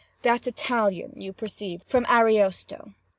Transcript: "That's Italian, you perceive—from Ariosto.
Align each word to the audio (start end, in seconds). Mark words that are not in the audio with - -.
"That's 0.23 0.47
Italian, 0.47 1.21
you 1.21 1.31
perceive—from 1.31 2.07
Ariosto. 2.07 2.95